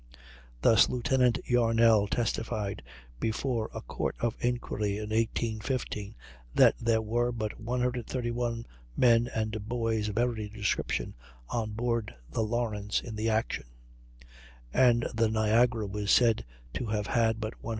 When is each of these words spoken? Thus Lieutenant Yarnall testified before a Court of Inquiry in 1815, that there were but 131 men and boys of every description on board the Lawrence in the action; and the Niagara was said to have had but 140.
Thus 0.63 0.89
Lieutenant 0.89 1.37
Yarnall 1.45 2.07
testified 2.07 2.81
before 3.19 3.69
a 3.71 3.81
Court 3.81 4.15
of 4.19 4.35
Inquiry 4.39 4.93
in 4.97 5.11
1815, 5.11 6.15
that 6.55 6.73
there 6.81 7.03
were 7.03 7.31
but 7.31 7.59
131 7.59 8.65
men 8.97 9.29
and 9.35 9.67
boys 9.69 10.09
of 10.09 10.17
every 10.17 10.49
description 10.49 11.13
on 11.49 11.73
board 11.73 12.15
the 12.31 12.41
Lawrence 12.41 12.99
in 13.01 13.15
the 13.15 13.29
action; 13.29 13.65
and 14.73 15.07
the 15.13 15.29
Niagara 15.29 15.85
was 15.85 16.09
said 16.09 16.45
to 16.73 16.87
have 16.87 17.05
had 17.05 17.39
but 17.39 17.53
140. 17.63 17.69